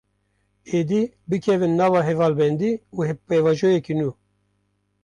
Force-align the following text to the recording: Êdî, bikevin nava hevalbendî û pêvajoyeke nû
Êdî, 0.79 1.01
bikevin 1.29 1.73
nava 1.79 2.01
hevalbendî 2.09 2.71
û 2.97 2.99
pêvajoyeke 3.27 3.93
nû 3.99 4.09